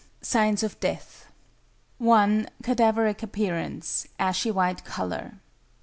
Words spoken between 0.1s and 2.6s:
SIGNS OF DEATH (1)